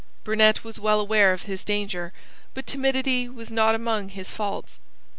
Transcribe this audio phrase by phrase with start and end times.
[0.23, 2.11] Burnet was well aware of his danger:
[2.55, 4.79] but timidity was not among his faults.